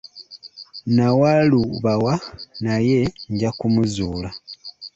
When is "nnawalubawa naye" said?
0.87-2.99